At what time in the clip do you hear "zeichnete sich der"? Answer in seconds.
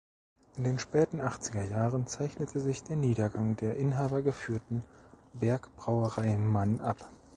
2.07-2.95